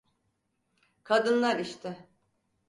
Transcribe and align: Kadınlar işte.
Kadınlar 1.03 1.59
işte. 1.59 2.07